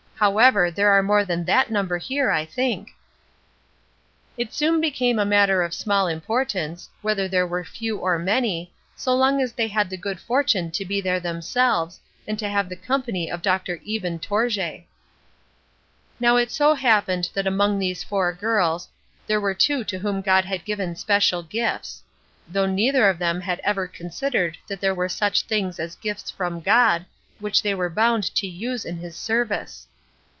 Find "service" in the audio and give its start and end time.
29.17-29.87